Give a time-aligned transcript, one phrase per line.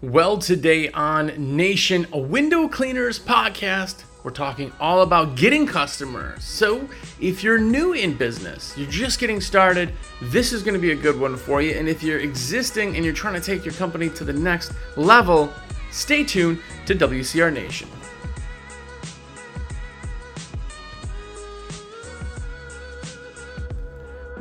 [0.00, 6.44] Well, today on Nation, a window cleaners podcast, we're talking all about getting customers.
[6.44, 6.88] So,
[7.20, 9.92] if you're new in business, you're just getting started,
[10.22, 11.72] this is going to be a good one for you.
[11.72, 15.52] And if you're existing and you're trying to take your company to the next level,
[15.90, 17.88] stay tuned to WCR Nation.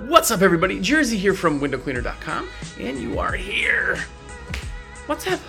[0.07, 0.79] What's up, everybody?
[0.79, 2.47] Jersey here from windowcleaner.com,
[2.79, 4.05] and you are here.
[5.07, 5.39] What's up?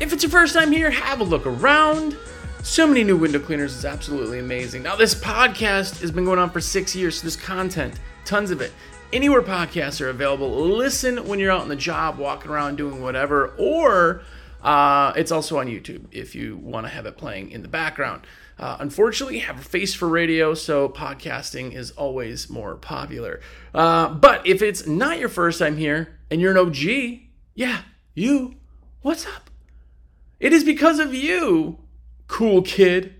[0.00, 2.16] If it's your first time here, have a look around.
[2.62, 4.82] So many new window cleaners is absolutely amazing.
[4.82, 8.62] Now, this podcast has been going on for six years, so there's content, tons of
[8.62, 8.72] it.
[9.12, 13.48] Anywhere podcasts are available, listen when you're out on the job, walking around, doing whatever,
[13.58, 14.22] or
[14.62, 18.26] uh, it's also on YouTube if you want to have it playing in the background.
[18.58, 23.42] Uh, unfortunately, have a face for radio, so podcasting is always more popular.
[23.74, 27.20] Uh, but if it's not your first time here and you're an OG,
[27.54, 27.82] yeah,
[28.14, 28.54] you,
[29.04, 29.50] what's up?
[30.40, 31.78] It is because of you,
[32.26, 33.14] cool kid,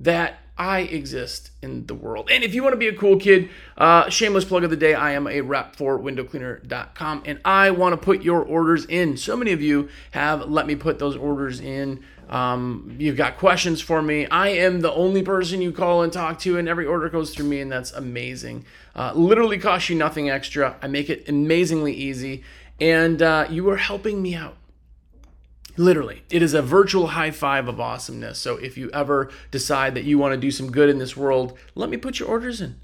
[0.00, 2.28] that I exist in the world.
[2.32, 4.92] And if you want to be a cool kid, uh, shameless plug of the day,
[4.92, 9.16] I am a rep for windowcleaner.com and I want to put your orders in.
[9.16, 12.04] So many of you have let me put those orders in.
[12.28, 14.26] Um, you've got questions for me.
[14.26, 17.46] I am the only person you call and talk to, and every order goes through
[17.46, 18.64] me, and that's amazing.
[18.96, 20.76] Uh, literally costs you nothing extra.
[20.82, 22.42] I make it amazingly easy,
[22.80, 24.56] and uh, you are helping me out.
[25.76, 28.38] Literally, it is a virtual high five of awesomeness.
[28.38, 31.58] So if you ever decide that you want to do some good in this world,
[31.74, 32.80] let me put your orders in.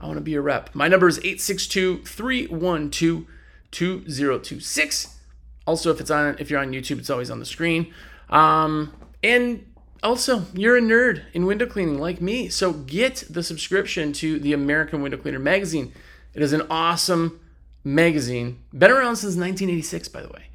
[0.00, 0.74] I want to be a rep.
[0.74, 3.26] My number is 862 312
[3.70, 5.18] 2026.
[5.66, 7.92] Also, if it's on if you're on YouTube, it's always on the screen.
[8.28, 9.64] Um, and
[10.02, 12.48] also, you're a nerd in window cleaning like me.
[12.48, 15.92] So get the subscription to the American Window Cleaner magazine.
[16.34, 17.40] It is an awesome
[17.82, 18.58] magazine.
[18.76, 20.48] Been around since 1986, by the way.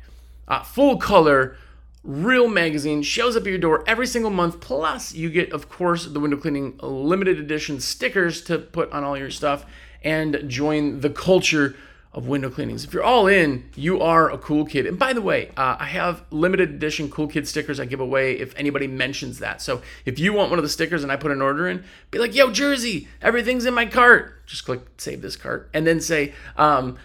[0.47, 1.57] Uh, full color,
[2.03, 4.59] real magazine shows up at your door every single month.
[4.59, 9.17] Plus, you get, of course, the window cleaning limited edition stickers to put on all
[9.17, 9.65] your stuff
[10.03, 11.75] and join the culture
[12.11, 12.83] of window cleanings.
[12.83, 14.87] If you're all in, you are a cool kid.
[14.87, 18.33] And by the way, uh, I have limited edition cool kid stickers I give away
[18.39, 19.61] if anybody mentions that.
[19.61, 22.17] So if you want one of the stickers and I put an order in, be
[22.17, 24.45] like, yo, Jersey, everything's in my cart.
[24.47, 26.97] Just click save this cart and then say, um,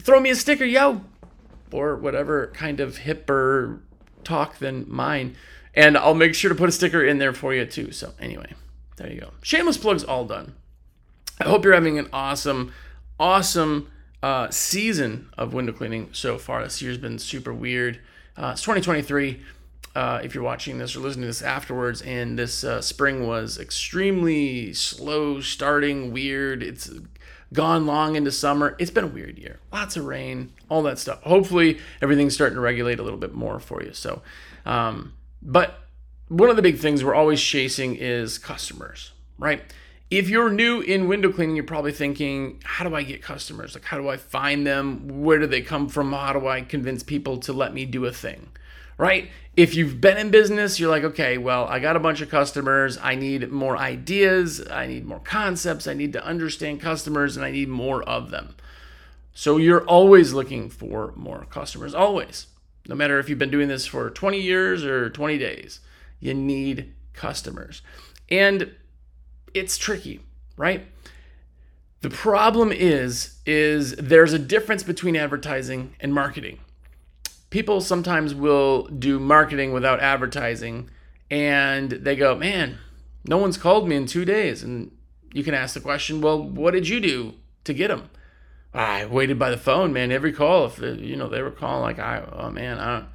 [0.00, 1.02] throw me a sticker, yo,
[1.70, 3.80] or whatever kind of hipper
[4.24, 5.36] talk than mine.
[5.74, 7.92] And I'll make sure to put a sticker in there for you too.
[7.92, 8.54] So anyway,
[8.96, 9.30] there you go.
[9.42, 10.54] Shameless plugs all done.
[11.40, 12.72] I hope you're having an awesome,
[13.18, 13.90] awesome
[14.22, 16.62] uh, season of window cleaning so far.
[16.62, 18.00] This year's been super weird.
[18.36, 19.40] Uh, it's 2023.
[19.94, 23.58] Uh, if you're watching this or listening to this afterwards, and this uh, spring was
[23.58, 26.62] extremely slow starting, weird.
[26.62, 26.90] It's
[27.52, 28.76] gone long into summer.
[28.78, 29.60] It's been a weird year.
[29.72, 31.22] Lots of rain, all that stuff.
[31.22, 33.92] Hopefully, everything's starting to regulate a little bit more for you.
[33.92, 34.22] So,
[34.64, 35.80] um, but
[36.28, 39.62] one of the big things we're always chasing is customers, right?
[40.10, 43.74] If you're new in window cleaning, you're probably thinking, how do I get customers?
[43.74, 45.22] Like, how do I find them?
[45.22, 46.12] Where do they come from?
[46.12, 48.48] How do I convince people to let me do a thing?
[49.00, 49.30] Right?
[49.56, 52.98] If you've been in business, you're like, okay, well, I got a bunch of customers.
[53.00, 54.62] I need more ideas.
[54.70, 55.86] I need more concepts.
[55.86, 58.54] I need to understand customers and I need more of them.
[59.32, 62.48] So you're always looking for more customers, always.
[62.88, 65.80] No matter if you've been doing this for 20 years or 20 days,
[66.18, 67.80] you need customers.
[68.28, 68.74] And
[69.54, 70.20] it's tricky,
[70.58, 70.86] right?
[72.02, 76.58] The problem is is there's a difference between advertising and marketing.
[77.50, 80.88] People sometimes will do marketing without advertising
[81.30, 82.78] and they go, "Man,
[83.24, 84.92] no one's called me in 2 days." And
[85.32, 87.34] you can ask the question, "Well, what did you do
[87.64, 88.10] to get them?"
[88.72, 90.12] I waited by the phone, man.
[90.12, 93.08] Every call, if uh, you know they were calling, like I, oh man, I don't.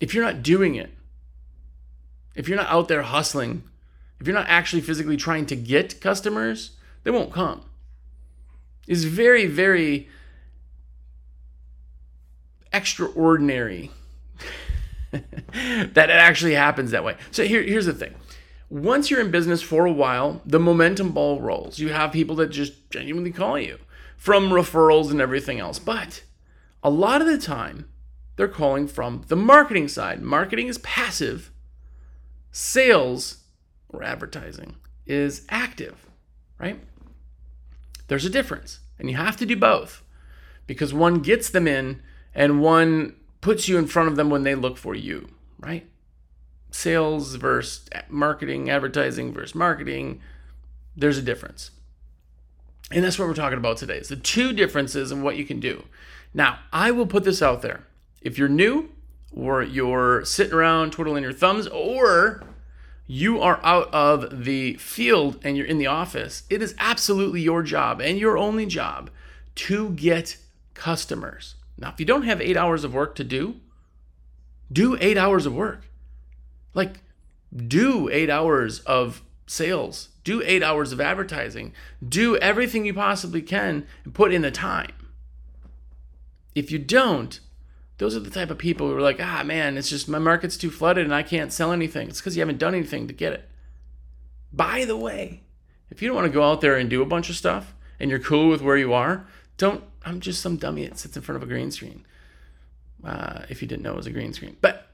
[0.00, 0.92] If you're not doing it,
[2.34, 3.62] if you're not out there hustling,
[4.20, 6.72] if you're not actually physically trying to get customers,
[7.04, 7.62] they won't come.
[8.86, 10.08] It's very, very
[12.74, 13.90] extraordinary
[15.12, 17.16] that it actually happens that way.
[17.30, 18.14] So here, here's the thing.
[18.68, 21.78] Once you're in business for a while, the momentum ball rolls.
[21.78, 23.78] You have people that just genuinely call you
[24.16, 25.78] from referrals and everything else.
[25.78, 26.24] But
[26.82, 27.88] a lot of the time,
[28.36, 30.22] they're calling from the marketing side.
[30.22, 31.52] Marketing is passive.
[32.50, 33.44] Sales
[33.88, 36.06] or advertising is active,
[36.58, 36.80] right?
[38.08, 40.02] There's a difference, and you have to do both
[40.66, 42.02] because one gets them in
[42.34, 45.28] and one puts you in front of them when they look for you,
[45.60, 45.86] right?
[46.70, 50.20] Sales versus marketing, advertising versus marketing,
[50.96, 51.70] there's a difference.
[52.90, 53.96] And that's what we're talking about today.
[53.96, 55.84] It's the two differences in what you can do.
[56.32, 57.84] Now, I will put this out there.
[58.20, 58.90] If you're new,
[59.32, 62.42] or you're sitting around twiddling your thumbs, or
[63.06, 67.62] you are out of the field and you're in the office, it is absolutely your
[67.62, 69.10] job and your only job
[69.54, 70.36] to get
[70.74, 71.54] customers.
[71.76, 73.60] Now, if you don't have eight hours of work to do,
[74.72, 75.88] do eight hours of work.
[76.72, 77.00] Like,
[77.54, 81.72] do eight hours of sales, do eight hours of advertising,
[82.06, 84.92] do everything you possibly can and put in the time.
[86.54, 87.38] If you don't,
[87.98, 90.56] those are the type of people who are like, ah, man, it's just my market's
[90.56, 92.08] too flooded and I can't sell anything.
[92.08, 93.48] It's because you haven't done anything to get it.
[94.52, 95.42] By the way,
[95.90, 98.10] if you don't want to go out there and do a bunch of stuff and
[98.10, 99.84] you're cool with where you are, don't.
[100.04, 102.04] I'm just some dummy that sits in front of a green screen.
[103.02, 104.88] Uh, if you didn't know it was a green screen, but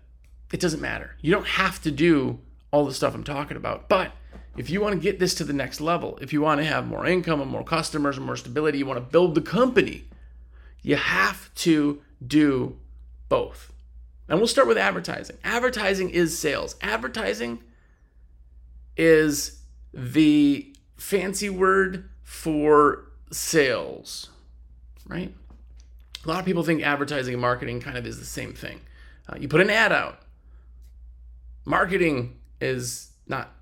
[0.52, 1.16] it doesn't matter.
[1.20, 2.40] You don't have to do
[2.70, 3.88] all the stuff I'm talking about.
[3.88, 4.12] But
[4.56, 6.86] if you want to get this to the next level, if you want to have
[6.86, 10.04] more income and more customers and more stability, you want to build the company,
[10.82, 12.76] you have to do
[13.28, 13.72] both.
[14.28, 15.36] And we'll start with advertising.
[15.42, 16.76] Advertising is sales.
[16.80, 17.60] Advertising
[18.96, 19.60] is
[19.92, 24.30] the fancy word for sales,
[25.10, 25.34] right?
[26.24, 28.80] A lot of people think advertising and marketing kind of is the same thing.
[29.28, 30.20] Uh, you put an ad out.
[31.64, 33.52] Marketing is not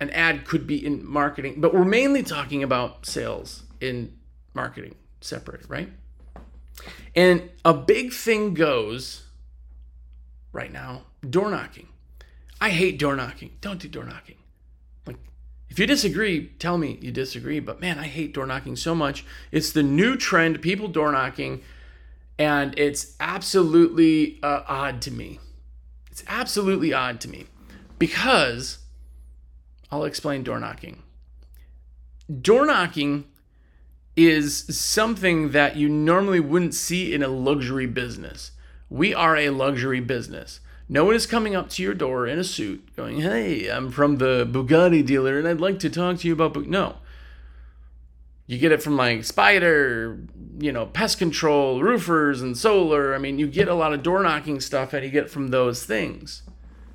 [0.00, 4.16] an ad could be in marketing, but we're mainly talking about sales in
[4.54, 5.90] marketing separate, right?
[7.14, 9.26] And a big thing goes
[10.52, 11.88] right now door knocking.
[12.60, 13.52] I hate door knocking.
[13.60, 14.36] Don't do door knocking.
[15.72, 17.58] If you disagree, tell me you disagree.
[17.58, 19.24] But man, I hate door knocking so much.
[19.50, 21.62] It's the new trend, people door knocking,
[22.38, 25.40] and it's absolutely uh, odd to me.
[26.10, 27.46] It's absolutely odd to me
[27.98, 28.80] because
[29.90, 31.04] I'll explain door knocking.
[32.42, 33.24] Door knocking
[34.14, 38.50] is something that you normally wouldn't see in a luxury business.
[38.90, 40.60] We are a luxury business.
[40.92, 44.18] No one is coming up to your door in a suit going, Hey, I'm from
[44.18, 46.52] the Bugatti dealer and I'd like to talk to you about.
[46.52, 46.66] Bu-.
[46.66, 46.96] No.
[48.46, 50.18] You get it from like Spider,
[50.58, 53.14] you know, pest control, roofers, and solar.
[53.14, 55.82] I mean, you get a lot of door knocking stuff and you get from those
[55.82, 56.42] things.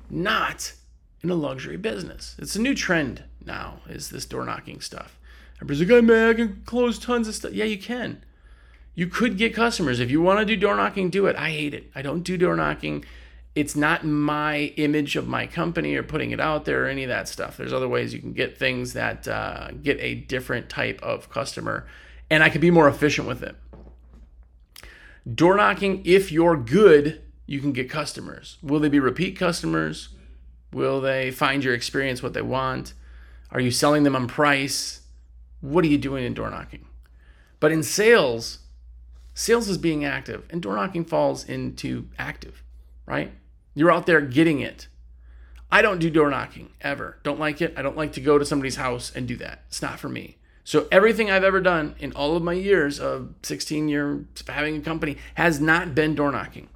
[0.08, 0.74] Not
[1.20, 2.36] in a luxury business.
[2.38, 5.18] It's a new trend now, is this door knocking stuff.
[5.56, 7.52] Everybody's like, man, I can close tons of stuff.
[7.52, 8.24] Yeah, you can.
[8.94, 9.98] You could get customers.
[9.98, 11.34] If you want to do door knocking, do it.
[11.34, 11.90] I hate it.
[11.96, 13.04] I don't do door knocking.
[13.54, 17.08] It's not my image of my company or putting it out there or any of
[17.08, 17.56] that stuff.
[17.56, 21.86] There's other ways you can get things that uh, get a different type of customer,
[22.30, 23.56] and I could be more efficient with it.
[25.32, 28.58] Door knocking, if you're good, you can get customers.
[28.62, 30.10] Will they be repeat customers?
[30.72, 32.94] Will they find your experience what they want?
[33.50, 35.02] Are you selling them on price?
[35.60, 36.86] what are you doing in door knocking?
[37.60, 38.60] But in sales,
[39.34, 42.62] sales is being active, and door knocking falls into active,
[43.08, 43.32] right?
[43.74, 44.86] You're out there getting it.
[45.70, 47.18] I don't do door knocking ever.
[47.22, 47.74] Don't like it.
[47.76, 49.64] I don't like to go to somebody's house and do that.
[49.68, 50.36] It's not for me.
[50.64, 54.76] So everything I've ever done in all of my years of 16 years of having
[54.76, 56.68] a company has not been door knocking.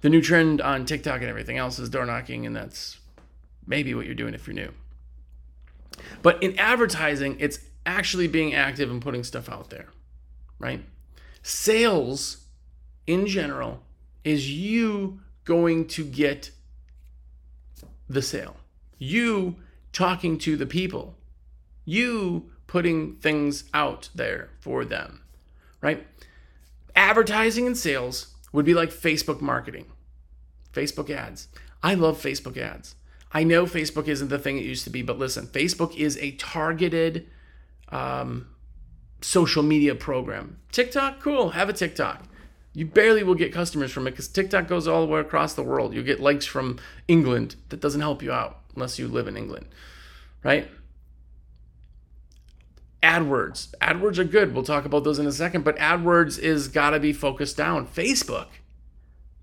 [0.00, 2.98] The new trend on TikTok and everything else is door knocking, and that's
[3.66, 4.72] maybe what you're doing if you're new.
[6.22, 9.86] But in advertising, it's actually being active and putting stuff out there,
[10.58, 10.84] right?
[11.42, 12.44] Sales
[13.06, 13.82] in general
[14.24, 16.50] is you going to get
[18.06, 18.56] the sale,
[18.98, 19.56] you
[19.94, 21.16] talking to the people,
[21.86, 25.22] you putting things out there for them,
[25.80, 26.06] right?
[26.94, 29.86] Advertising and sales would be like Facebook marketing,
[30.70, 31.48] Facebook ads.
[31.82, 32.94] I love Facebook ads.
[33.32, 36.32] I know Facebook isn't the thing it used to be, but listen, Facebook is a
[36.32, 37.26] targeted
[37.88, 38.48] um,
[39.22, 40.58] social media program.
[40.72, 42.24] TikTok, cool, have a TikTok.
[42.72, 45.62] You barely will get customers from it because TikTok goes all the way across the
[45.62, 45.94] world.
[45.94, 47.56] You get likes from England.
[47.70, 49.66] That doesn't help you out unless you live in England,
[50.44, 50.68] right?
[53.02, 53.74] AdWords.
[53.80, 54.54] AdWords are good.
[54.54, 57.86] We'll talk about those in a second, but AdWords is got to be focused down.
[57.86, 58.48] Facebook,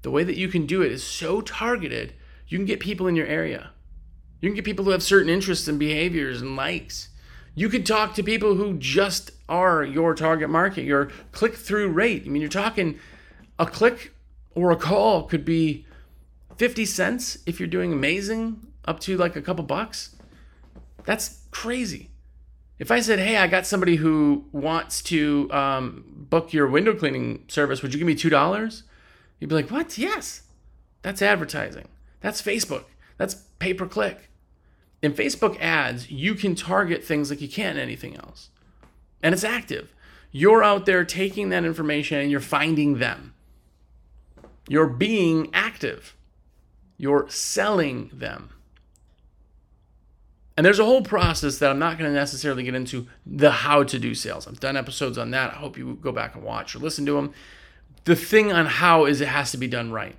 [0.01, 2.13] the way that you can do it is so targeted,
[2.47, 3.71] you can get people in your area.
[4.39, 7.09] You can get people who have certain interests and behaviors and likes.
[7.55, 12.23] You could talk to people who just are your target market, your click through rate.
[12.25, 12.99] I mean, you're talking
[13.57, 14.13] a click
[14.53, 15.85] or a call could be
[16.57, 20.15] 50 cents if you're doing amazing, up to like a couple bucks.
[21.03, 22.09] That's crazy.
[22.77, 27.45] If I said, hey, I got somebody who wants to um, book your window cleaning
[27.47, 28.83] service, would you give me $2?
[29.39, 29.97] You'd be like, what?
[29.97, 30.41] Yes.
[31.01, 31.87] That's advertising.
[32.19, 32.85] That's Facebook.
[33.17, 34.29] That's pay per click
[35.05, 38.49] in Facebook ads, you can target things like you can't anything else.
[39.21, 39.93] And it's active.
[40.31, 43.34] You're out there taking that information and you're finding them.
[44.67, 46.15] You're being active.
[46.97, 48.49] You're selling them.
[50.57, 53.83] And there's a whole process that I'm not going to necessarily get into the how
[53.83, 54.47] to do sales.
[54.47, 55.51] I've done episodes on that.
[55.51, 57.33] I hope you go back and watch or listen to them.
[58.05, 60.15] The thing on how is it has to be done right.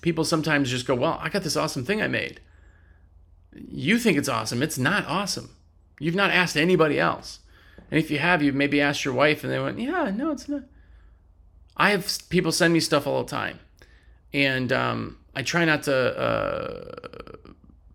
[0.00, 2.40] People sometimes just go, Well, I got this awesome thing I made.
[3.54, 4.62] You think it's awesome.
[4.62, 5.50] It's not awesome.
[6.00, 7.40] You've not asked anybody else.
[7.90, 10.48] And if you have, you've maybe asked your wife and they went, Yeah, no, it's
[10.48, 10.62] not.
[11.76, 13.58] I have people send me stuff all the time.
[14.32, 17.48] And um, I try not to uh,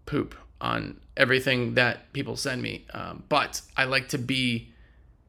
[0.05, 2.85] poop on everything that people send me.
[2.93, 4.69] Um, but I like to be,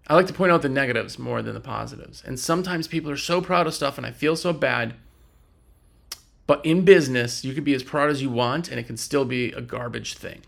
[0.06, 2.22] I like to point out the negatives more than the positives.
[2.24, 4.94] And sometimes people are so proud of stuff and I feel so bad.
[6.46, 9.26] But in business, you can be as proud as you want and it can still
[9.26, 10.42] be a garbage thing,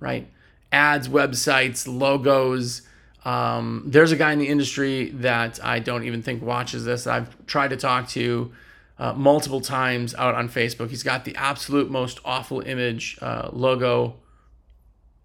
[0.00, 0.28] right?
[0.70, 2.82] Ads, websites, logos.
[3.24, 7.06] Um, there's a guy in the industry that I don't even think watches this.
[7.06, 8.52] I've tried to talk to
[8.98, 10.90] uh, multiple times out on Facebook.
[10.90, 14.16] He's got the absolute most awful image uh, logo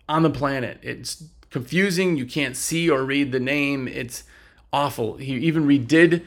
[0.09, 0.79] on the planet.
[0.81, 2.17] It's confusing.
[2.17, 3.87] You can't see or read the name.
[3.87, 4.23] It's
[4.71, 5.17] awful.
[5.17, 6.23] He even redid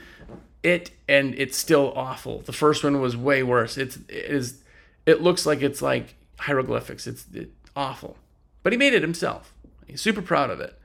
[0.63, 2.41] it, and it's still awful.
[2.41, 3.77] The first one was way worse.
[3.77, 4.63] It's it is
[5.05, 7.07] it looks like it's like hieroglyphics.
[7.07, 8.17] It's it, awful,
[8.63, 9.53] but he made it himself.
[9.87, 10.79] He's super proud of it.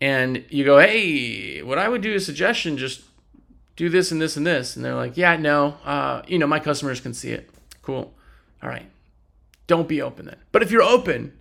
[0.00, 3.02] And you go, hey, what I would do a suggestion, just
[3.76, 4.76] do this and this and this.
[4.76, 7.50] And they're like, yeah, no, uh, you know, my customers can see it.
[7.82, 8.14] Cool.
[8.62, 8.88] All right.
[9.66, 10.36] Don't be open then.
[10.52, 11.36] But if you're open,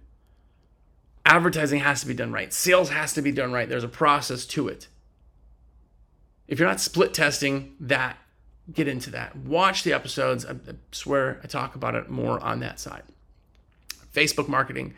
[1.26, 2.52] advertising has to be done right.
[2.54, 3.68] Sales has to be done right.
[3.68, 4.88] There's a process to it.
[6.48, 8.18] If you're not split testing that,
[8.72, 9.36] get into that.
[9.36, 10.46] Watch the episodes.
[10.46, 10.56] I
[10.92, 13.04] swear I talk about it more on that side.
[14.14, 14.94] Facebook marketing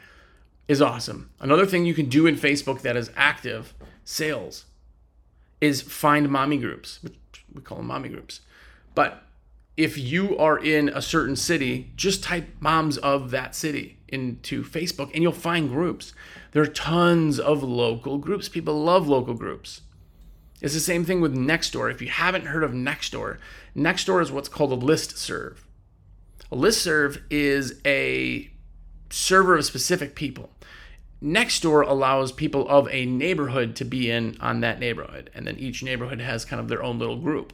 [0.69, 1.31] is awesome.
[1.39, 3.73] Another thing you can do in Facebook that is active
[4.05, 4.65] sales
[5.59, 6.99] is find mommy groups.
[7.53, 8.41] We call them mommy groups.
[8.93, 9.23] But
[9.75, 15.11] if you are in a certain city, just type moms of that city into Facebook
[15.13, 16.13] and you'll find groups.
[16.51, 18.47] There are tons of local groups.
[18.47, 19.81] People love local groups.
[20.61, 21.91] It's the same thing with Nextdoor.
[21.91, 23.39] If you haven't heard of Nextdoor,
[23.75, 25.65] Nextdoor is what's called a list serve.
[26.51, 28.51] A list serve is a
[29.09, 30.51] server of specific people.
[31.21, 35.83] Nextdoor allows people of a neighborhood to be in on that neighborhood, and then each
[35.83, 37.51] neighborhood has kind of their own little group.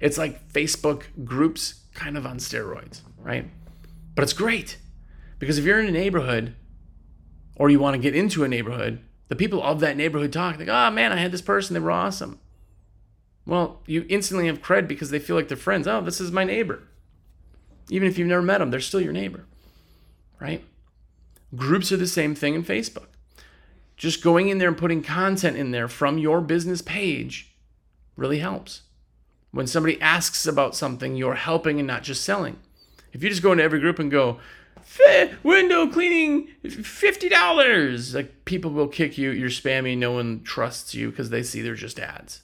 [0.00, 3.48] It's like Facebook groups kind of on steroids, right?
[4.14, 4.78] But it's great
[5.38, 6.56] because if you're in a neighborhood
[7.56, 10.68] or you want to get into a neighborhood, the people of that neighborhood talk, like,
[10.68, 12.40] oh man, I had this person, they were awesome.
[13.46, 15.86] Well, you instantly have cred because they feel like they're friends.
[15.86, 16.82] Oh, this is my neighbor.
[17.90, 19.44] Even if you've never met them, they're still your neighbor,
[20.40, 20.64] right?
[21.56, 23.06] Groups are the same thing in Facebook.
[23.96, 27.54] Just going in there and putting content in there from your business page
[28.16, 28.82] really helps.
[29.52, 32.58] When somebody asks about something, you're helping and not just selling.
[33.12, 34.40] If you just go into every group and go,
[35.44, 39.30] window cleaning, $50, like people will kick you.
[39.30, 39.96] You're spammy.
[39.96, 42.42] No one trusts you because they see they're just ads.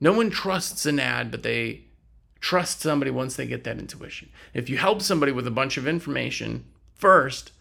[0.00, 1.82] No one trusts an ad, but they
[2.40, 4.28] trust somebody once they get that intuition.
[4.54, 7.52] If you help somebody with a bunch of information first,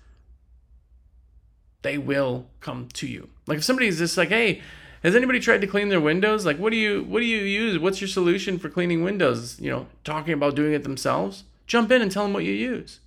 [1.87, 3.29] they will come to you.
[3.45, 4.61] Like if somebody's just like, hey,
[5.03, 6.45] has anybody tried to clean their windows?
[6.45, 7.79] Like, what do you what do you use?
[7.79, 9.57] What's your solution for cleaning windows?
[9.61, 11.45] You know, talking about doing it themselves.
[11.65, 12.99] Jump in and tell them what you use.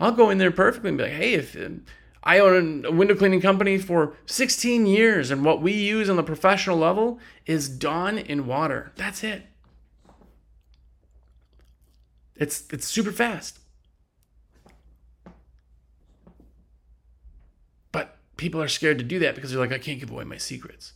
[0.00, 1.84] I'll go in there perfectly and be like, hey, if um,
[2.22, 6.22] I own a window cleaning company for 16 years, and what we use on the
[6.22, 8.92] professional level is Dawn in water.
[8.96, 9.42] That's it.
[12.36, 13.58] It's it's super fast.
[18.36, 20.92] People are scared to do that because they're like, I can't give away my secrets.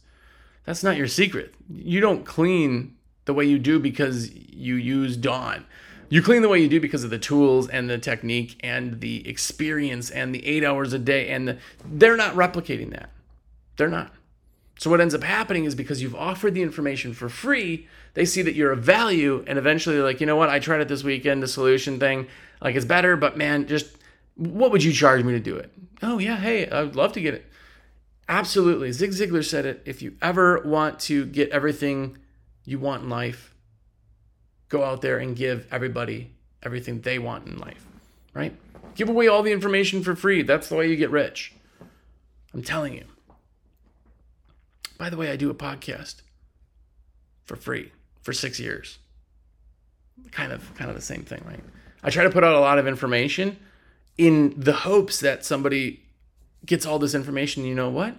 [0.64, 1.54] That's not your secret.
[1.70, 5.66] You don't clean the way you do because you use Dawn.
[6.10, 9.28] You clean the way you do because of the tools and the technique and the
[9.28, 11.28] experience and the eight hours a day.
[11.28, 13.10] And the, they're not replicating that.
[13.76, 14.12] They're not.
[14.78, 18.42] So what ends up happening is because you've offered the information for free, they see
[18.42, 21.42] that you're of value, and eventually like, you know what, I tried it this weekend,
[21.42, 22.28] the solution thing,
[22.62, 23.96] like it's better, but man, just
[24.38, 25.70] what would you charge me to do it?
[26.00, 27.44] Oh, yeah, hey, I'd love to get it.
[28.28, 28.92] Absolutely.
[28.92, 29.82] Zig Ziglar said it.
[29.84, 32.18] If you ever want to get everything
[32.64, 33.54] you want in life,
[34.68, 37.84] go out there and give everybody everything they want in life,
[38.34, 38.54] right?
[38.94, 40.42] Give away all the information for free.
[40.42, 41.54] That's the way you get rich.
[42.54, 43.04] I'm telling you.
[44.98, 46.22] By the way, I do a podcast
[47.44, 47.92] for free
[48.22, 48.98] for six years.
[50.30, 51.62] Kind of, kind of the same thing, right?
[52.02, 53.56] I try to put out a lot of information
[54.18, 56.02] in the hopes that somebody
[56.66, 57.64] gets all this information.
[57.64, 58.16] You know what?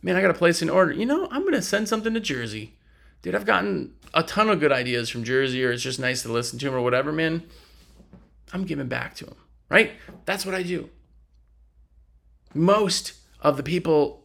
[0.00, 0.92] Man, I got to place an order.
[0.92, 2.74] You know, I'm going to send something to Jersey.
[3.20, 6.32] dude, I've gotten a ton of good ideas from Jersey, or it's just nice to
[6.32, 7.42] listen to him, or whatever, man.
[8.52, 9.36] I'm giving back to him,
[9.70, 9.92] right?
[10.24, 10.90] That's what I do.
[12.54, 14.24] Most of the people,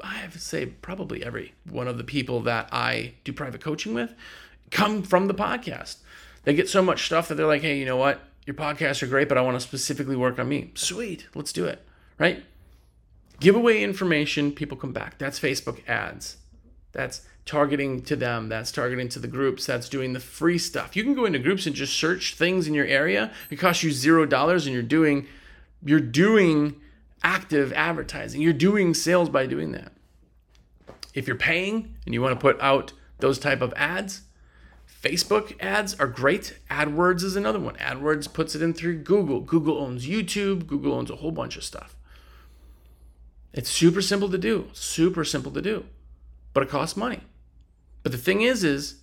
[0.00, 3.92] I have to say, probably every one of the people that I do private coaching
[3.92, 4.14] with
[4.70, 5.98] come from the podcast.
[6.44, 8.20] They get so much stuff that they're like, hey, you know what?
[8.46, 10.70] Your podcasts are great, but I want to specifically work on me.
[10.74, 11.84] Sweet, let's do it,
[12.18, 12.44] right?
[13.40, 15.18] Give away information, people come back.
[15.18, 16.36] That's Facebook ads.
[16.92, 18.48] That's targeting to them.
[18.48, 19.66] That's targeting to the groups.
[19.66, 20.96] That's doing the free stuff.
[20.96, 23.32] You can go into groups and just search things in your area.
[23.50, 25.26] It costs you zero dollars, and you're doing
[25.84, 26.80] you're doing
[27.22, 28.40] active advertising.
[28.40, 29.92] You're doing sales by doing that.
[31.12, 34.22] If you're paying and you want to put out those type of ads,
[35.06, 36.58] Facebook ads are great.
[36.70, 37.76] AdWords is another one.
[37.76, 39.40] AdWords puts it in through Google.
[39.40, 40.66] Google owns YouTube.
[40.66, 41.96] Google owns a whole bunch of stuff.
[43.52, 44.68] It's super simple to do.
[44.72, 45.86] Super simple to do.
[46.52, 47.20] But it costs money.
[48.02, 48.96] But the thing is is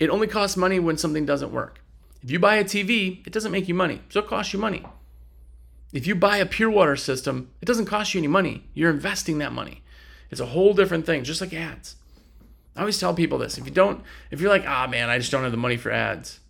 [0.00, 1.80] it only costs money when something doesn't work.
[2.22, 4.00] If you buy a TV, it doesn't make you money.
[4.08, 4.84] So it costs you money.
[5.92, 8.64] If you buy a pure water system, it doesn't cost you any money.
[8.74, 9.82] You're investing that money.
[10.30, 11.96] It's a whole different thing, just like ads.
[12.76, 13.56] I always tell people this.
[13.56, 15.92] If you don't, if you're like, ah, man, I just don't have the money for
[15.92, 16.40] ads.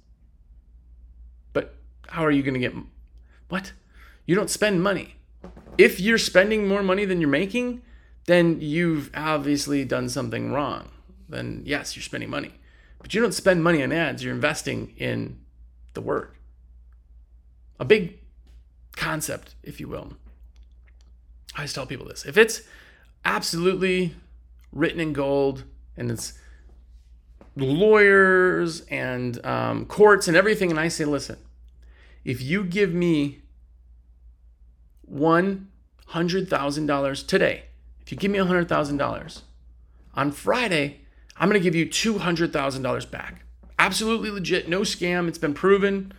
[1.52, 1.74] But
[2.08, 2.74] how are you going to get,
[3.48, 3.72] what?
[4.26, 5.16] You don't spend money.
[5.76, 7.82] If you're spending more money than you're making,
[8.26, 10.90] then you've obviously done something wrong.
[11.28, 12.52] Then yes, you're spending money.
[13.00, 15.38] But you don't spend money on ads, you're investing in
[15.92, 16.36] the work.
[17.78, 18.18] A big
[18.96, 20.14] concept, if you will.
[21.54, 22.24] I always tell people this.
[22.24, 22.62] If it's
[23.24, 24.14] absolutely
[24.72, 25.64] written in gold
[25.96, 26.34] and it's
[27.56, 31.38] lawyers and um, courts and everything, and I say, listen,
[32.24, 33.42] if you give me
[35.12, 37.64] $100,000 today,
[38.02, 39.40] if you give me $100,000
[40.14, 41.00] on Friday,
[41.36, 43.44] I'm going to give you $200,000 back.
[43.78, 45.28] Absolutely legit, no scam.
[45.28, 46.12] It's been proven.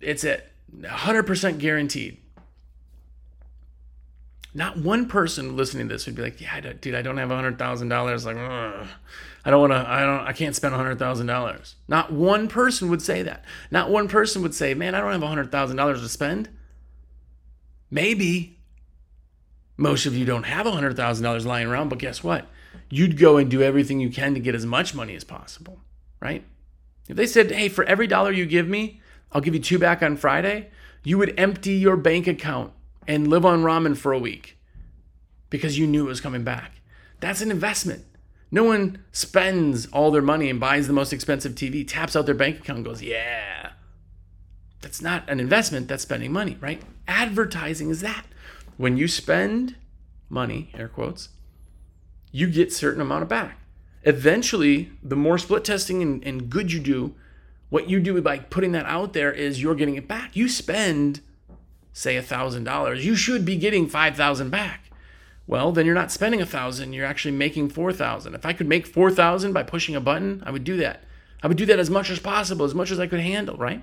[0.00, 0.52] It's it.
[0.80, 2.18] 100% guaranteed.
[4.56, 7.58] Not one person listening to this would be like, "Yeah, dude, I don't have hundred
[7.58, 8.24] thousand dollars.
[8.24, 8.86] Like, Ugh.
[9.44, 9.86] I don't want to.
[9.86, 10.26] I don't.
[10.26, 13.44] I can't spend hundred thousand dollars." Not one person would say that.
[13.70, 16.48] Not one person would say, "Man, I don't have hundred thousand dollars to spend."
[17.90, 18.58] Maybe
[19.76, 22.46] most of you don't have hundred thousand dollars lying around, but guess what?
[22.88, 25.80] You'd go and do everything you can to get as much money as possible,
[26.18, 26.46] right?
[27.10, 30.02] If they said, "Hey, for every dollar you give me, I'll give you two back
[30.02, 30.70] on Friday,"
[31.04, 32.72] you would empty your bank account
[33.06, 34.58] and live on ramen for a week
[35.50, 36.80] because you knew it was coming back.
[37.20, 38.04] That's an investment.
[38.50, 42.34] No one spends all their money and buys the most expensive TV, taps out their
[42.34, 43.70] bank account, goes, Yeah.
[44.82, 46.80] That's not an investment, that's spending money, right?
[47.08, 48.24] Advertising is that.
[48.76, 49.76] When you spend
[50.28, 51.30] money, air quotes,
[52.30, 53.58] you get certain amount of back.
[54.02, 57.14] Eventually, the more split testing and, and good you do,
[57.68, 60.36] what you do by putting that out there is you're getting it back.
[60.36, 61.20] You spend
[61.96, 64.90] say $1,000, you should be getting 5,000 back.
[65.46, 68.34] Well, then you're not spending 1,000, you're actually making 4,000.
[68.34, 71.04] If I could make 4,000 by pushing a button, I would do that.
[71.42, 73.82] I would do that as much as possible, as much as I could handle, right?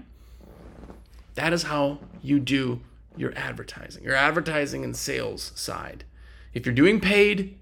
[1.33, 2.81] That is how you do
[3.17, 6.03] your advertising, your advertising and sales side.
[6.53, 7.57] If you're doing paid,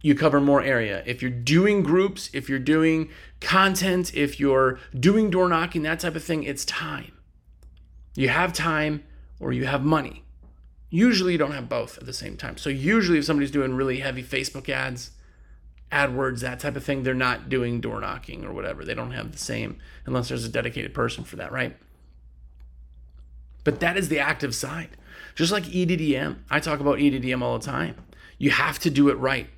[0.00, 1.02] you cover more area.
[1.06, 6.14] If you're doing groups, if you're doing content, if you're doing door knocking, that type
[6.14, 7.18] of thing, it's time.
[8.14, 9.02] You have time,
[9.40, 10.24] or you have money.
[10.88, 12.56] Usually you don't have both at the same time.
[12.56, 15.10] So usually if somebody's doing really heavy Facebook ads,
[15.92, 18.84] AdWords, that type of thing, they're not doing door knocking or whatever.
[18.84, 21.76] They don't have the same unless there's a dedicated person for that, right?
[23.64, 24.90] But that is the active side.
[25.34, 27.96] Just like EDDM, I talk about EDDM all the time.
[28.38, 29.48] You have to do it right.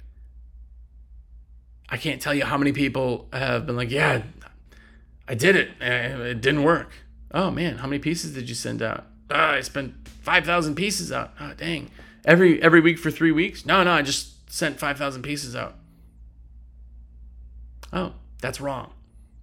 [1.88, 4.22] I can't tell you how many people have been like, yeah,
[5.26, 5.70] I did it.
[5.80, 6.90] It didn't work.
[7.32, 9.06] Oh man, how many pieces did you send out?
[9.30, 11.32] Ah, I spent 5,000 pieces out.
[11.40, 11.90] Oh, dang.
[12.24, 13.64] Every every week for 3 weeks?
[13.64, 15.76] No, no, I just sent 5,000 pieces out.
[17.92, 18.92] Oh, that's wrong.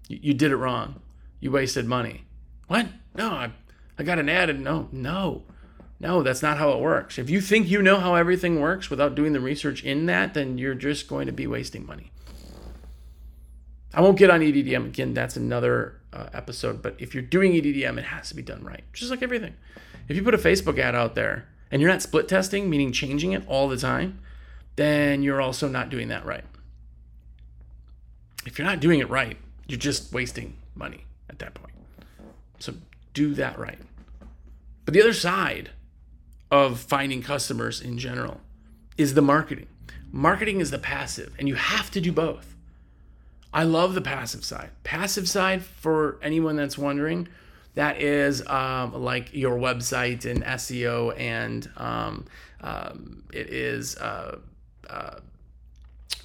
[0.08, 1.02] You, you did it wrong.
[1.40, 2.26] You wasted money.
[2.68, 2.88] What?
[3.16, 3.52] No, I,
[3.98, 5.44] I got an ad and no, no.
[6.00, 7.18] No, that's not how it works.
[7.18, 10.58] If you think you know how everything works without doing the research in that, then
[10.58, 12.12] you're just going to be wasting money.
[13.96, 15.14] I won't get on EDDM again.
[15.14, 16.82] That's another uh, episode.
[16.82, 19.56] But if you're doing EDDM, it has to be done right, just like everything.
[20.10, 23.32] If you put a Facebook ad out there and you're not split testing, meaning changing
[23.32, 24.20] it all the time,
[24.76, 26.44] then you're also not doing that right.
[28.46, 31.74] If you're not doing it right, you're just wasting money at that point.
[32.60, 32.74] So
[33.14, 33.80] do that right.
[34.84, 35.72] But the other side
[36.52, 38.42] of finding customers in general
[38.98, 39.68] is the marketing.
[40.12, 42.55] Marketing is the passive, and you have to do both.
[43.56, 44.72] I love the passive side.
[44.84, 47.30] Passive side, for anyone that's wondering,
[47.76, 52.26] that is um, like your website and SEO, and um,
[52.60, 54.40] um, it is uh,
[54.90, 55.20] uh,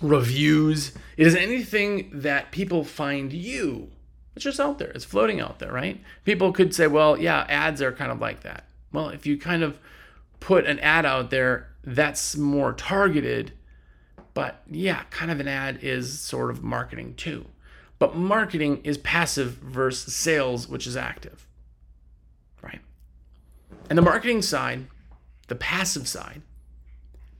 [0.01, 0.91] reviews.
[1.17, 3.93] It is anything that people find you.
[4.35, 4.91] It's just out there.
[4.91, 6.03] It's floating out there, right?
[6.25, 8.65] People could say, well, yeah, ads are kind of like that.
[8.93, 9.79] Well, if you kind of
[10.41, 13.53] put an ad out there, that's more targeted.
[14.41, 17.45] But yeah, kind of an ad is sort of marketing too.
[17.99, 21.47] But marketing is passive versus sales, which is active,
[22.63, 22.81] right?
[23.91, 24.87] And the marketing side,
[25.49, 26.41] the passive side,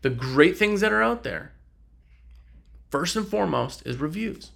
[0.03, 1.53] the great things that are out there,
[2.91, 4.51] first and foremost, is reviews.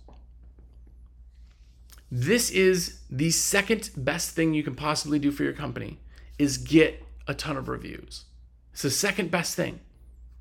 [2.10, 5.98] This is the second best thing you can possibly do for your company
[6.38, 8.26] is get a ton of reviews.
[8.74, 9.80] It's the second best thing.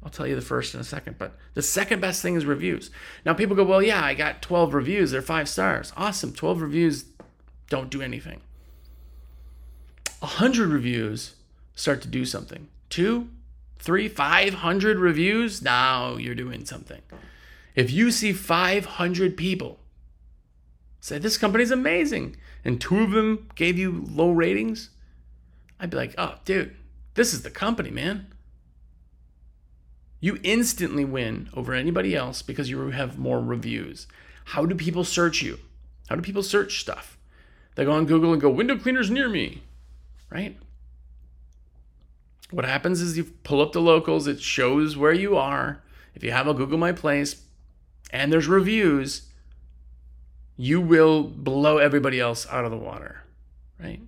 [0.03, 2.91] I'll tell you the first in a second, but the second best thing is reviews.
[3.25, 5.11] Now people go, "Well, yeah, I got 12 reviews.
[5.11, 6.33] They're 5 stars." Awesome.
[6.33, 7.05] 12 reviews
[7.69, 8.41] don't do anything.
[10.19, 11.35] 100 reviews
[11.75, 12.67] start to do something.
[12.89, 13.29] 2,
[13.79, 17.01] 3, 500 reviews, now you're doing something.
[17.75, 19.79] If you see 500 people
[20.99, 24.89] say this company's amazing and two of them gave you low ratings,
[25.79, 26.75] I'd be like, "Oh, dude,
[27.15, 28.27] this is the company, man."
[30.23, 34.07] You instantly win over anybody else because you have more reviews.
[34.45, 35.59] How do people search you?
[36.07, 37.17] How do people search stuff?
[37.75, 39.63] They go on Google and go, window cleaners near me,
[40.29, 40.57] right?
[42.51, 45.83] What happens is you pull up the locals, it shows where you are.
[46.15, 47.43] If you have a Google My Place
[48.09, 49.23] and there's reviews,
[50.55, 53.23] you will blow everybody else out of the water,
[53.77, 53.99] right?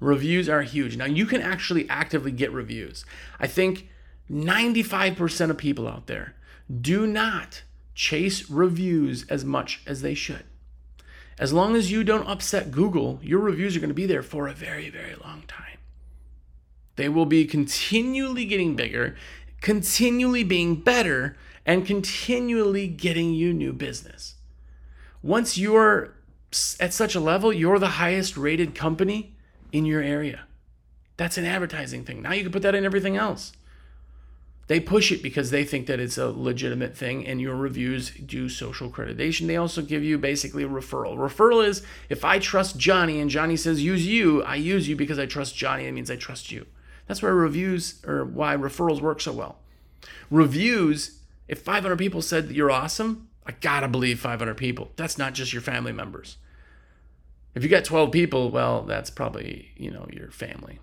[0.00, 0.98] Reviews are huge.
[0.98, 3.06] Now, you can actually actively get reviews.
[3.40, 3.88] I think
[4.30, 6.34] 95% of people out there
[6.80, 7.62] do not
[7.94, 10.44] chase reviews as much as they should.
[11.38, 14.48] As long as you don't upset Google, your reviews are going to be there for
[14.48, 15.78] a very, very long time.
[16.96, 19.16] They will be continually getting bigger,
[19.60, 24.34] continually being better, and continually getting you new business.
[25.22, 26.14] Once you're
[26.80, 29.36] at such a level, you're the highest rated company
[29.70, 30.46] in your area.
[31.16, 32.22] That's an advertising thing.
[32.22, 33.52] Now you can put that in everything else.
[34.68, 38.50] They push it because they think that it's a legitimate thing, and your reviews do
[38.50, 39.46] social accreditation.
[39.46, 41.16] They also give you basically a referral.
[41.16, 45.18] Referral is if I trust Johnny and Johnny says use you, I use you because
[45.18, 45.86] I trust Johnny.
[45.86, 46.66] It means I trust you.
[47.06, 49.56] That's why reviews or why referrals work so well.
[50.30, 54.92] Reviews, if 500 people said you're awesome, I gotta believe 500 people.
[54.96, 56.36] That's not just your family members.
[57.54, 60.78] If you got 12 people, well, that's probably, you know, your family.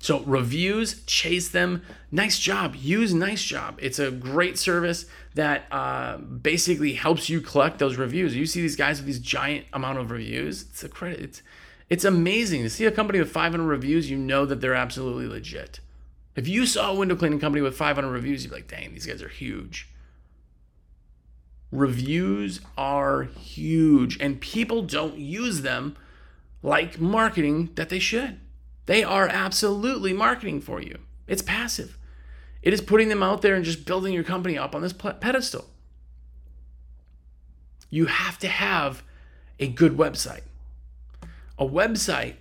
[0.00, 1.82] So reviews, chase them.
[2.12, 2.76] NiceJob.
[2.80, 3.76] Use NiceJob.
[3.78, 8.36] It's a great service that uh, basically helps you collect those reviews.
[8.36, 10.62] You see these guys with these giant amount of reviews.
[10.62, 11.20] It's a credit.
[11.20, 11.42] It's
[11.88, 14.10] it's amazing to see a company with 500 reviews.
[14.10, 15.80] You know that they're absolutely legit.
[16.34, 19.06] If you saw a window cleaning company with 500 reviews, you'd be like, "Dang, these
[19.06, 19.88] guys are huge."
[21.70, 25.96] Reviews are huge, and people don't use them
[26.62, 28.40] like marketing that they should.
[28.86, 30.98] They are absolutely marketing for you.
[31.26, 31.98] It's passive.
[32.62, 35.66] It is putting them out there and just building your company up on this pedestal.
[37.90, 39.02] You have to have
[39.58, 40.42] a good website.
[41.58, 42.34] A website,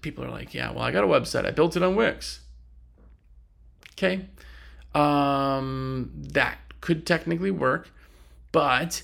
[0.00, 1.46] people are like, yeah, well, I got a website.
[1.46, 2.40] I built it on Wix.
[3.92, 4.26] Okay.
[4.94, 7.90] Um, that could technically work,
[8.52, 9.02] but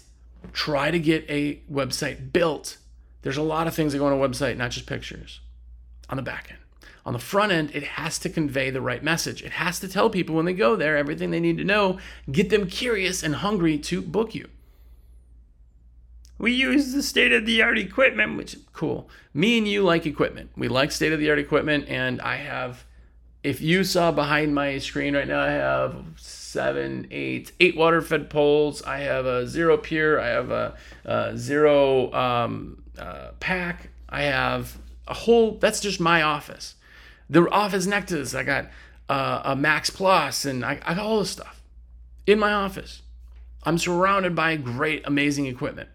[0.53, 2.79] try to get a website built.
[3.23, 5.41] There's a lot of things that go on a website, not just pictures
[6.13, 6.59] on the back end.
[7.07, 9.43] On the front end, it has to convey the right message.
[9.43, 11.99] It has to tell people when they go there everything they need to know,
[12.31, 14.49] get them curious and hungry to book you.
[16.39, 19.09] We use the state of the art equipment, which is cool.
[19.33, 20.51] Me and you like equipment.
[20.55, 22.85] We like state of the art equipment, and I have,
[23.43, 28.29] if you saw behind my screen right now, I have seven, eight, eight water fed
[28.29, 28.83] poles.
[28.83, 30.21] I have a Xero Pure.
[30.21, 33.89] I have a, a zero um, uh, pack.
[34.11, 36.75] I have a whole that's just my office.
[37.29, 38.71] The office this i got
[39.09, 41.63] uh, a max plus and I, I got all this stuff
[42.27, 43.03] in my office.
[43.65, 45.89] I'm surrounded by great amazing equipment.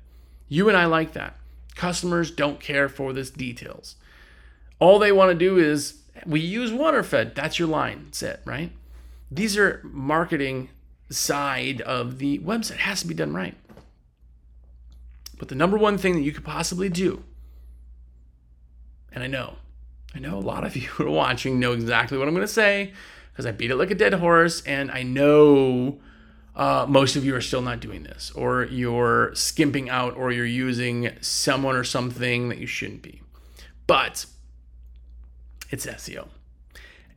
[0.48, 1.36] You and i like that.
[1.76, 3.96] Customers don't care for this details.
[4.80, 7.36] All they want to do is we use waterfed.
[7.36, 8.72] That's your line it right?
[9.30, 10.70] These are marketing
[11.10, 12.72] side of the website.
[12.72, 13.56] It has to be done right.
[15.38, 17.24] But the number one thing that you could possibly do
[19.18, 19.56] and I know,
[20.14, 22.54] I know a lot of you who are watching know exactly what I'm going to
[22.54, 22.94] say
[23.32, 26.00] because I beat it like a dead horse, and I know
[26.56, 30.46] uh, most of you are still not doing this, or you're skimping out, or you're
[30.46, 33.22] using someone or something that you shouldn't be.
[33.86, 34.26] But
[35.70, 36.30] it's SEO.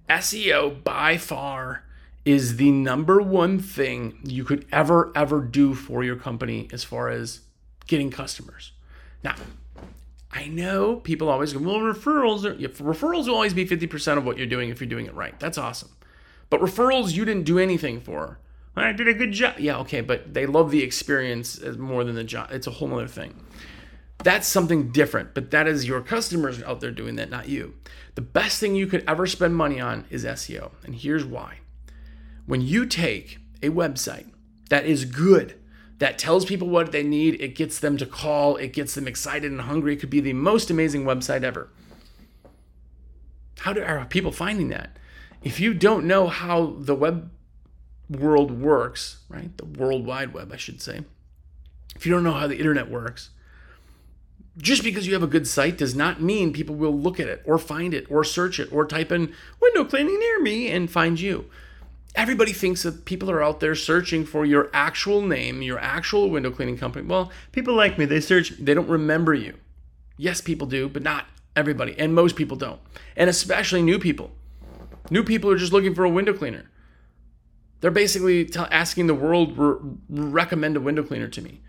[0.09, 1.85] SEO by far
[2.25, 7.09] is the number one thing you could ever, ever do for your company as far
[7.09, 7.41] as
[7.87, 8.73] getting customers.
[9.23, 9.37] Now,
[10.33, 14.39] I know people always go, well, referrals are, referrals will always be 50% of what
[14.39, 15.39] you're doing if you're doing it right.
[15.41, 15.91] That's awesome.
[16.51, 18.39] But referrals you didn't do anything for.
[18.77, 19.59] I did a good job.
[19.59, 22.51] Yeah, okay, but they love the experience uh, more than the job.
[22.53, 23.45] It's a whole other thing.
[24.23, 27.75] That's something different, but that is your customers out there doing that, not you.
[28.15, 30.73] The best thing you could ever spend money on is SEO.
[30.85, 31.59] And here's why.
[32.47, 34.31] When you take a website
[34.69, 35.60] that is good,
[36.01, 39.53] that tells people what they need, it gets them to call, it gets them excited
[39.53, 39.93] and hungry.
[39.93, 41.69] It could be the most amazing website ever.
[43.61, 44.97] How do, are people finding that?
[45.43, 47.31] If you don't know how the web
[48.09, 49.55] world works, right?
[49.59, 51.05] The World Wide Web, I should say.
[51.95, 53.29] If you don't know how the internet works,
[54.57, 57.43] just because you have a good site does not mean people will look at it
[57.45, 61.21] or find it or search it or type in window cleaning near me and find
[61.21, 61.51] you.
[62.15, 66.51] Everybody thinks that people are out there searching for your actual name, your actual window
[66.51, 67.07] cleaning company.
[67.07, 69.55] Well, people like me, they search, they don't remember you.
[70.17, 71.95] Yes, people do, but not everybody.
[71.99, 72.81] And most people don't.
[73.17, 74.33] And especially new people.
[75.11, 76.71] New people are just looking for a window cleaner.
[77.81, 81.61] They're basically t- asking the world, re- recommend a window cleaner to me.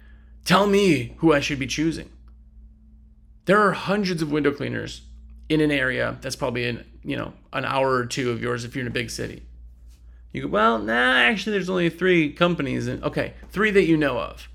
[0.43, 2.09] Tell me who I should be choosing.
[3.45, 5.01] There are hundreds of window cleaners
[5.49, 8.75] in an area that's probably in, you know, an hour or two of yours if
[8.75, 9.43] you're in a big city.
[10.33, 12.87] You go, well, nah, actually, there's only three companies.
[12.87, 14.47] And okay, three that you know of.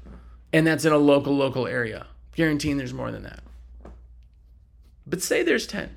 [0.53, 2.07] And that's in a local, local area.
[2.35, 3.41] Guaranteeing there's more than that.
[5.07, 5.97] But say there's 10.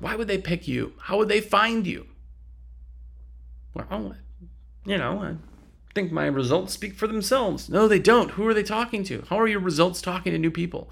[0.00, 0.94] Why would they pick you?
[0.98, 2.06] How would they find you?
[3.74, 4.16] Well,
[4.84, 5.36] you know, I
[5.94, 7.68] think my results speak for themselves.
[7.68, 8.32] No, they don't.
[8.32, 9.24] Who are they talking to?
[9.28, 10.90] How are your results talking to new people?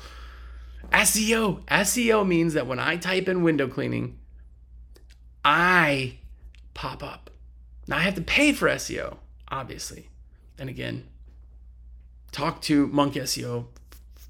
[0.92, 1.64] SEO.
[1.66, 4.18] SEO means that when I type in window cleaning,
[5.44, 6.18] I
[6.74, 7.29] pop up.
[7.90, 10.08] Now I have to pay for SEO, obviously.
[10.58, 11.08] And again,
[12.30, 13.66] talk to Monk SEO,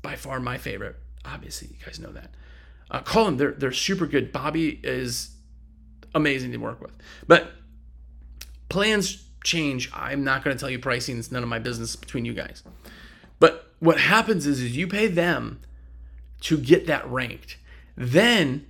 [0.01, 0.97] by far my favorite.
[1.27, 2.31] Obviously, you guys know that.
[2.91, 4.33] Uh, call them; they're they're super good.
[4.33, 5.37] Bobby is
[6.15, 6.93] amazing to work with.
[7.27, 7.53] But
[8.71, 9.91] plans change.
[9.93, 11.19] I'm not going to tell you pricing.
[11.19, 12.63] It's none of my business between you guys.
[13.39, 15.61] But what happens is, is you pay them
[16.43, 17.59] to get that ranked.
[17.97, 18.67] Then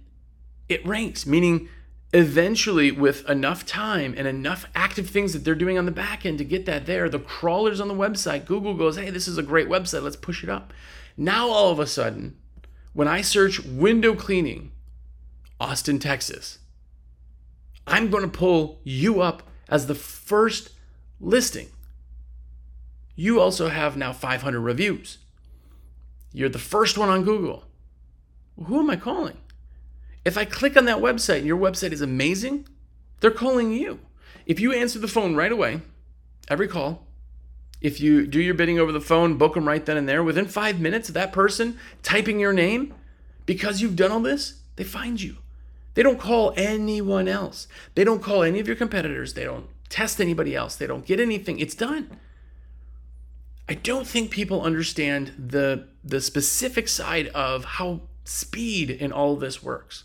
[0.68, 1.68] it ranks, meaning
[2.12, 6.38] eventually with enough time and enough active things that they're doing on the back end
[6.38, 9.42] to get that there, the crawlers on the website, Google goes, hey, this is a
[9.42, 10.72] great website, let's push it up.
[11.16, 12.36] Now all of a sudden,
[12.92, 14.72] when I search window cleaning,
[15.60, 16.58] Austin, Texas,
[17.86, 20.70] I'm going to pull you up as the first
[21.20, 21.68] listing.
[23.14, 25.18] You also have now 500 reviews.
[26.32, 27.64] You're the first one on Google.
[28.64, 29.36] Who am I calling?
[30.24, 32.68] If I click on that website and your website is amazing,
[33.20, 34.00] they're calling you.
[34.46, 35.80] If you answer the phone right away,
[36.48, 37.06] every call,
[37.80, 40.46] if you do your bidding over the phone, book them right then and there, within
[40.46, 42.94] five minutes of that person typing your name,
[43.46, 45.36] because you've done all this, they find you.
[45.94, 47.66] They don't call anyone else.
[47.94, 49.34] They don't call any of your competitors.
[49.34, 50.76] They don't test anybody else.
[50.76, 51.58] They don't get anything.
[51.58, 52.18] It's done.
[53.68, 59.62] I don't think people understand the the specific side of how speed in all this
[59.62, 60.04] works.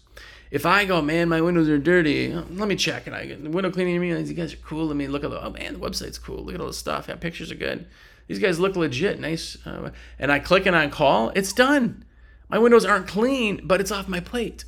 [0.51, 3.07] If I go, man, my windows are dirty, let me check.
[3.07, 4.87] And I get the window cleaning, me, you guys are cool.
[4.87, 6.43] Let me look at the, oh man, the website's cool.
[6.43, 7.07] Look at all the stuff.
[7.07, 7.87] Yeah, pictures are good.
[8.27, 9.57] These guys look legit, nice.
[9.65, 12.05] Uh, and I click and I call, it's done.
[12.49, 14.65] My windows aren't clean, but it's off my plate.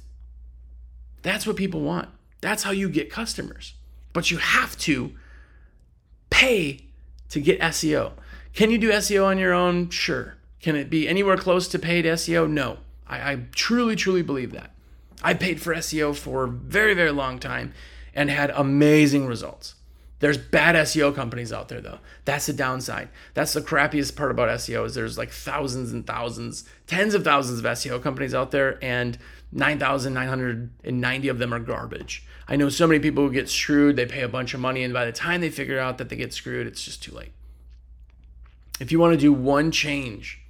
[1.21, 2.09] That's what people want.
[2.41, 3.73] That's how you get customers.
[4.13, 5.13] But you have to
[6.29, 6.87] pay
[7.29, 8.13] to get SEO.
[8.53, 9.89] Can you do SEO on your own?
[9.89, 10.35] Sure.
[10.61, 12.49] Can it be anywhere close to paid SEO?
[12.49, 12.77] No.
[13.07, 14.71] I, I truly, truly believe that.
[15.23, 17.73] I paid for SEO for a very, very long time
[18.13, 19.75] and had amazing results.
[20.19, 21.99] There's bad SEO companies out there though.
[22.25, 23.09] That's the downside.
[23.35, 27.59] That's the crappiest part about SEO is there's like thousands and thousands, tens of thousands
[27.59, 29.17] of SEO companies out there and
[29.51, 32.25] 9,990 of them are garbage.
[32.47, 34.93] I know so many people who get screwed, they pay a bunch of money and
[34.93, 37.31] by the time they figure out that they get screwed, it's just too late.
[38.79, 40.41] If you want to do one change,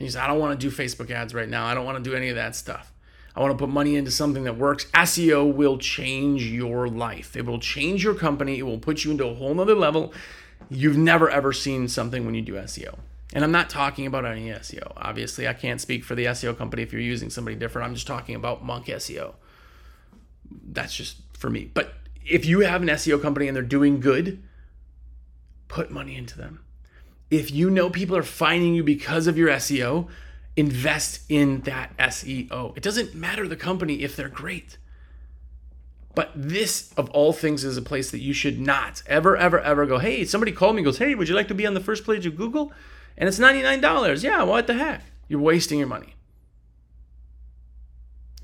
[0.00, 1.66] and you say, I don't want to do Facebook ads right now.
[1.66, 2.90] I don't want to do any of that stuff.
[3.36, 4.86] I want to put money into something that works.
[4.86, 7.36] SEO will change your life.
[7.36, 8.58] It will change your company.
[8.58, 10.14] It will put you into a whole nother level.
[10.70, 12.98] You've never ever seen something when you do SEO.
[13.34, 14.90] And I'm not talking about any SEO.
[14.96, 17.86] Obviously, I can't speak for the SEO company if you're using somebody different.
[17.86, 19.34] I'm just talking about Monk SEO.
[20.72, 21.70] That's just for me.
[21.74, 21.92] But
[22.24, 24.42] if you have an SEO company and they're doing good,
[25.68, 26.64] put money into them.
[27.30, 30.08] If you know people are finding you because of your SEO,
[30.56, 32.76] invest in that SEO.
[32.76, 34.78] It doesn't matter the company if they're great.
[36.14, 39.86] But this, of all things, is a place that you should not ever, ever, ever
[39.86, 39.98] go.
[39.98, 42.26] Hey, somebody called me goes, Hey, would you like to be on the first page
[42.26, 42.72] of Google?
[43.16, 44.22] And it's $99.
[44.22, 45.02] Yeah, what the heck?
[45.28, 46.16] You're wasting your money.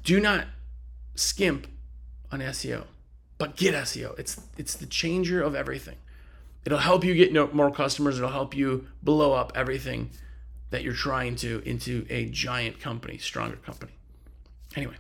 [0.05, 0.47] Do not
[1.17, 1.67] skimp
[2.31, 2.85] on SEO,
[3.39, 4.17] but get SEO.
[4.19, 5.97] It's it's the changer of everything.
[6.67, 8.19] It'll help you get more customers.
[8.19, 10.11] It'll help you blow up everything
[10.71, 13.93] that you're trying to into a giant company, stronger company.
[14.75, 14.97] Anyway,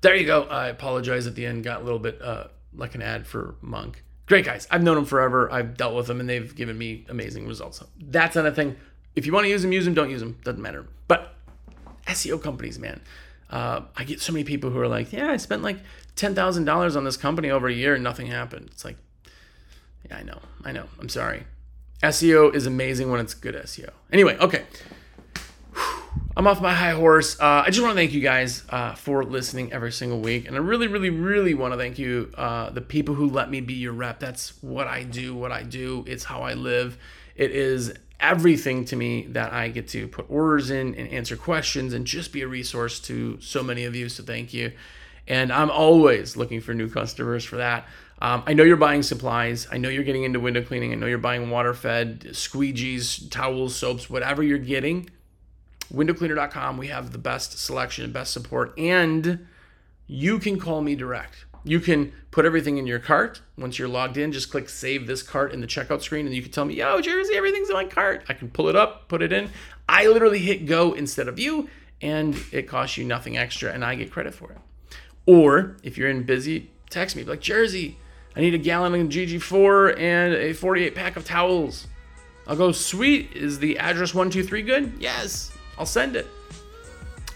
[0.00, 0.44] there you go.
[0.44, 1.64] I apologize at the end.
[1.64, 4.04] Got a little bit uh, like an ad for Monk.
[4.26, 4.68] Great guys.
[4.70, 5.50] I've known them forever.
[5.52, 7.82] I've dealt with them, and they've given me amazing results.
[8.00, 8.76] That's another thing.
[9.16, 9.94] If you want to use them, use them.
[9.94, 10.38] Don't use them.
[10.44, 10.86] Doesn't matter.
[11.08, 11.34] But
[12.06, 13.00] SEO companies, man.
[13.50, 15.78] Uh, I get so many people who are like, "Yeah, I spent like
[16.14, 18.98] ten thousand dollars on this company over a year, and nothing happened." It's like,
[20.06, 20.84] yeah, I know, I know.
[21.00, 21.44] I'm sorry.
[22.02, 23.90] SEO is amazing when it's good SEO.
[24.12, 24.64] Anyway, okay.
[26.36, 27.38] I'm off my high horse.
[27.40, 30.46] Uh, I just want to thank you guys uh, for listening every single week.
[30.46, 33.60] And I really, really, really want to thank you, uh, the people who let me
[33.60, 34.20] be your rep.
[34.20, 36.04] That's what I do, what I do.
[36.06, 36.96] It's how I live.
[37.34, 41.92] It is everything to me that I get to put orders in and answer questions
[41.92, 44.08] and just be a resource to so many of you.
[44.08, 44.72] So thank you.
[45.26, 47.86] And I'm always looking for new customers for that.
[48.20, 49.68] Um, I know you're buying supplies.
[49.70, 50.92] I know you're getting into window cleaning.
[50.92, 55.10] I know you're buying water fed, squeegees, towels, soaps, whatever you're getting.
[55.92, 58.76] Windowcleaner.com, we have the best selection and best support.
[58.78, 59.46] And
[60.06, 61.46] you can call me direct.
[61.64, 63.40] You can put everything in your cart.
[63.56, 66.42] Once you're logged in, just click save this cart in the checkout screen and you
[66.42, 68.24] can tell me, yo, Jersey, everything's in my cart.
[68.28, 69.50] I can pull it up, put it in.
[69.88, 71.68] I literally hit go instead of you,
[72.02, 74.58] and it costs you nothing extra, and I get credit for it.
[75.26, 77.96] Or if you're in busy, text me like, Jersey,
[78.38, 81.88] I need a gallon of GG4 and a 48 pack of towels.
[82.46, 83.32] I'll go, sweet.
[83.34, 84.92] Is the address 123 good?
[85.00, 86.28] Yes, I'll send it.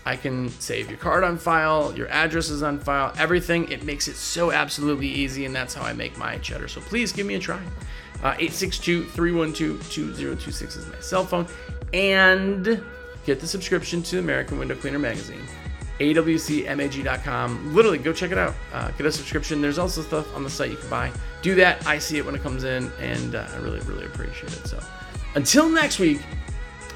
[0.07, 3.71] I can save your card on file, your address is on file, everything.
[3.71, 6.69] It makes it so absolutely easy, and that's how I make my cheddar.
[6.69, 7.61] So please give me a try.
[8.23, 11.47] Uh, 862 312 2026 is my cell phone.
[11.93, 12.83] And
[13.27, 15.47] get the subscription to American Window Cleaner Magazine
[16.01, 17.75] awcmag.com.
[17.75, 18.55] Literally, go check it out.
[18.73, 19.61] Uh, get a subscription.
[19.61, 21.13] There's also stuff on the site you can buy.
[21.43, 21.87] Do that.
[21.87, 24.67] I see it when it comes in, and uh, I really, really appreciate it.
[24.67, 24.83] So,
[25.35, 26.21] until next week,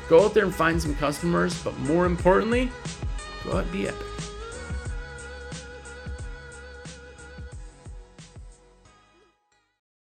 [0.08, 2.70] go out there and find some customers, but more importantly,
[3.44, 4.15] go out and be epic.